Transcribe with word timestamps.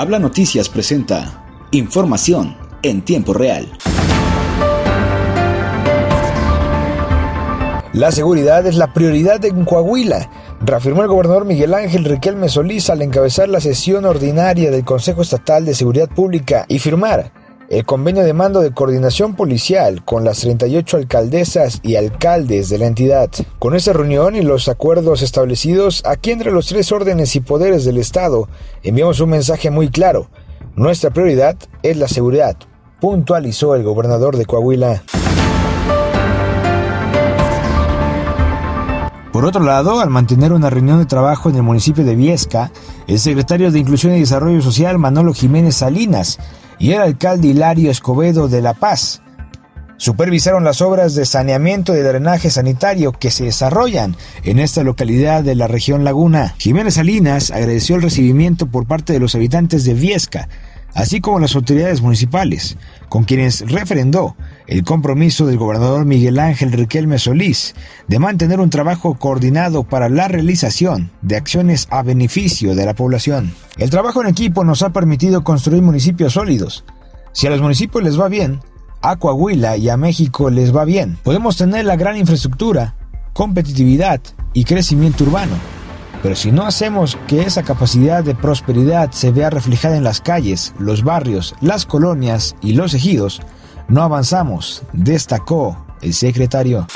Habla 0.00 0.18
Noticias 0.18 0.70
presenta 0.70 1.44
información 1.72 2.56
en 2.82 3.02
tiempo 3.02 3.34
real. 3.34 3.70
La 7.92 8.10
seguridad 8.10 8.66
es 8.66 8.76
la 8.76 8.94
prioridad 8.94 9.44
en 9.44 9.66
Coahuila, 9.66 10.30
reafirmó 10.62 11.02
el 11.02 11.08
gobernador 11.08 11.44
Miguel 11.44 11.74
Ángel 11.74 12.06
Riquelme 12.06 12.48
Solís 12.48 12.88
al 12.88 13.02
encabezar 13.02 13.50
la 13.50 13.60
sesión 13.60 14.06
ordinaria 14.06 14.70
del 14.70 14.86
Consejo 14.86 15.20
Estatal 15.20 15.66
de 15.66 15.74
Seguridad 15.74 16.08
Pública 16.08 16.64
y 16.66 16.78
firmar 16.78 17.30
el 17.70 17.86
convenio 17.86 18.24
de 18.24 18.32
mando 18.32 18.60
de 18.60 18.72
coordinación 18.72 19.36
policial 19.36 20.04
con 20.04 20.24
las 20.24 20.40
38 20.40 20.96
alcaldesas 20.96 21.78
y 21.84 21.94
alcaldes 21.94 22.68
de 22.68 22.78
la 22.78 22.86
entidad. 22.86 23.30
Con 23.60 23.76
esta 23.76 23.92
reunión 23.92 24.34
y 24.34 24.42
los 24.42 24.68
acuerdos 24.68 25.22
establecidos 25.22 26.02
aquí 26.04 26.32
entre 26.32 26.50
los 26.50 26.66
tres 26.66 26.90
órdenes 26.90 27.36
y 27.36 27.40
poderes 27.40 27.84
del 27.84 27.98
Estado, 27.98 28.48
enviamos 28.82 29.20
un 29.20 29.30
mensaje 29.30 29.70
muy 29.70 29.88
claro. 29.88 30.28
Nuestra 30.74 31.10
prioridad 31.10 31.56
es 31.84 31.96
la 31.96 32.08
seguridad, 32.08 32.56
puntualizó 33.00 33.76
el 33.76 33.84
gobernador 33.84 34.36
de 34.36 34.46
Coahuila. 34.46 35.04
Por 39.32 39.44
otro 39.44 39.62
lado, 39.62 40.00
al 40.00 40.10
mantener 40.10 40.52
una 40.52 40.70
reunión 40.70 40.98
de 40.98 41.06
trabajo 41.06 41.48
en 41.48 41.54
el 41.54 41.62
municipio 41.62 42.04
de 42.04 42.16
Viesca, 42.16 42.72
el 43.06 43.20
secretario 43.20 43.70
de 43.70 43.78
Inclusión 43.78 44.16
y 44.16 44.20
Desarrollo 44.20 44.60
Social 44.60 44.98
Manolo 44.98 45.32
Jiménez 45.32 45.76
Salinas 45.76 46.40
y 46.80 46.92
el 46.92 47.02
alcalde 47.02 47.48
Hilario 47.48 47.90
Escobedo 47.90 48.48
de 48.48 48.62
La 48.62 48.74
Paz 48.74 49.22
supervisaron 49.98 50.64
las 50.64 50.80
obras 50.80 51.14
de 51.14 51.26
saneamiento 51.26 51.94
y 51.94 52.00
drenaje 52.00 52.48
sanitario 52.48 53.12
que 53.12 53.30
se 53.30 53.44
desarrollan 53.44 54.16
en 54.44 54.58
esta 54.58 54.82
localidad 54.82 55.44
de 55.44 55.54
la 55.54 55.66
región 55.66 56.04
Laguna. 56.04 56.54
Jiménez 56.56 56.94
Salinas 56.94 57.50
agradeció 57.50 57.96
el 57.96 58.02
recibimiento 58.02 58.66
por 58.66 58.86
parte 58.86 59.12
de 59.12 59.20
los 59.20 59.34
habitantes 59.34 59.84
de 59.84 59.92
Viesca, 59.92 60.48
así 60.94 61.20
como 61.20 61.38
las 61.38 61.54
autoridades 61.54 62.00
municipales, 62.00 62.78
con 63.10 63.24
quienes 63.24 63.70
refrendó 63.70 64.34
el 64.70 64.84
compromiso 64.84 65.46
del 65.46 65.58
gobernador 65.58 66.04
Miguel 66.04 66.38
Ángel 66.38 66.70
Riquelme 66.70 67.18
Solís 67.18 67.74
de 68.06 68.20
mantener 68.20 68.60
un 68.60 68.70
trabajo 68.70 69.14
coordinado 69.14 69.82
para 69.82 70.08
la 70.08 70.28
realización 70.28 71.10
de 71.22 71.36
acciones 71.36 71.88
a 71.90 72.04
beneficio 72.04 72.76
de 72.76 72.86
la 72.86 72.94
población. 72.94 73.52
El 73.78 73.90
trabajo 73.90 74.22
en 74.22 74.28
equipo 74.28 74.62
nos 74.62 74.82
ha 74.82 74.90
permitido 74.90 75.42
construir 75.42 75.82
municipios 75.82 76.34
sólidos. 76.34 76.84
Si 77.32 77.48
a 77.48 77.50
los 77.50 77.60
municipios 77.60 78.04
les 78.04 78.18
va 78.18 78.28
bien, 78.28 78.60
a 79.02 79.16
Coahuila 79.16 79.76
y 79.76 79.88
a 79.88 79.96
México 79.96 80.50
les 80.50 80.74
va 80.74 80.84
bien. 80.84 81.18
Podemos 81.24 81.56
tener 81.56 81.84
la 81.84 81.96
gran 81.96 82.16
infraestructura, 82.16 82.94
competitividad 83.32 84.20
y 84.54 84.64
crecimiento 84.64 85.24
urbano 85.24 85.56
pero 86.22 86.36
si 86.36 86.52
no 86.52 86.66
hacemos 86.66 87.18
que 87.26 87.42
esa 87.42 87.62
capacidad 87.62 88.22
de 88.22 88.34
prosperidad 88.34 89.10
se 89.10 89.30
vea 89.30 89.48
reflejada 89.48 89.96
en 89.96 90.04
las 90.04 90.20
calles, 90.20 90.74
los 90.78 91.02
barrios, 91.02 91.54
las 91.60 91.86
colonias 91.86 92.56
y 92.60 92.74
los 92.74 92.92
ejidos, 92.92 93.40
no 93.90 94.02
avanzamos, 94.02 94.82
destacó 94.92 95.76
el 96.00 96.14
secretario. 96.14 96.86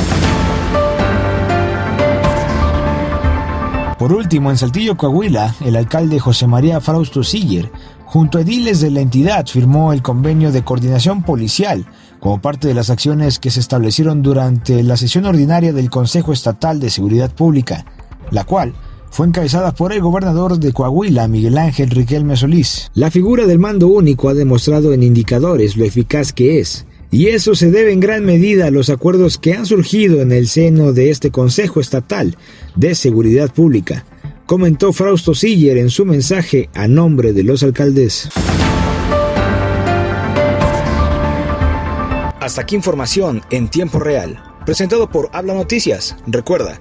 Por 3.99 4.13
último, 4.13 4.51
en 4.51 4.57
Saltillo, 4.57 4.97
Coahuila, 4.97 5.55
el 5.65 5.77
alcalde 5.77 6.21
José 6.21 6.47
María 6.47 6.81
Frausto 6.81 7.25
Siller, 7.25 7.71
junto 8.05 8.39
a 8.39 8.43
ediles 8.43 8.81
de 8.81 8.91
la 8.91 9.01
entidad, 9.01 9.47
firmó 9.47 9.93
el 9.93 10.03
convenio 10.03 10.53
de 10.53 10.63
coordinación 10.63 11.23
policial 11.23 11.85
como 12.21 12.41
parte 12.41 12.69
de 12.69 12.75
las 12.75 12.91
acciones 12.91 13.39
que 13.39 13.51
se 13.51 13.61
establecieron 13.61 14.23
durante 14.23 14.83
la 14.83 14.97
sesión 14.97 15.27
ordinaria 15.27 15.73
del 15.73 15.91
Consejo 15.91 16.33
Estatal 16.33 16.81
de 16.81 16.91
Seguridad 16.91 17.31
Pública, 17.33 17.85
la 18.31 18.45
cual 18.45 18.73
fue 19.15 19.29
encabezada 19.29 19.73
por 19.73 19.93
el 19.93 20.01
gobernador 20.01 20.59
de 20.59 20.73
Coahuila, 20.73 21.29
Miguel 21.29 21.57
Ángel 21.57 21.89
Riquelme 21.89 22.37
Solís. 22.37 22.91
La 22.95 23.13
figura 23.13 23.47
del 23.47 23.61
mando 23.61 23.87
único 23.87 24.29
ha 24.29 24.35
demostrado 24.35 24.93
en 24.93 25.05
indicadores 25.05 25.77
lo 25.77 25.85
eficaz 25.85 26.33
que 26.33 26.59
es, 26.59 26.85
y 27.13 27.29
eso 27.29 27.55
se 27.55 27.71
debe 27.71 27.93
en 27.93 28.01
gran 28.01 28.25
medida 28.25 28.67
a 28.67 28.71
los 28.73 28.91
acuerdos 28.91 29.39
que 29.39 29.55
han 29.55 29.67
surgido 29.67 30.21
en 30.21 30.33
el 30.33 30.49
seno 30.49 30.93
de 30.93 31.11
este 31.11 31.31
Consejo 31.31 31.79
Estatal 31.79 32.37
de 32.75 32.97
Seguridad 32.97 33.53
Pública, 33.53 34.05
comentó 34.47 34.93
Frausto 34.93 35.33
Siller 35.33 35.79
en 35.79 35.91
su 35.91 36.05
mensaje 36.05 36.69
a 36.75 36.89
nombre 36.89 37.33
de 37.33 37.45
los 37.45 37.63
alcaldes. 37.63 38.31
Hasta 42.41 42.63
aquí 42.63 42.75
información 42.75 43.43
en 43.53 43.69
tiempo 43.69 44.01
real, 44.01 44.43
presentado 44.67 45.09
por 45.09 45.31
Habla 45.33 45.55
Noticias. 45.55 46.17
Recuerda, 46.27 46.81